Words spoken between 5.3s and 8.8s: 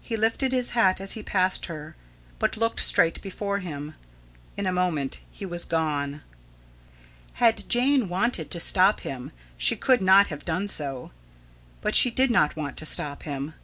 he was gone. Had Jane wanted to